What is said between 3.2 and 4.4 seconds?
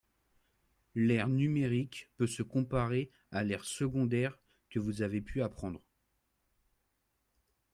à l'aire secondaire